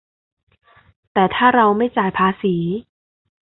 [1.13, 2.55] แต่ถ้าเราไม่จ่ายภาษี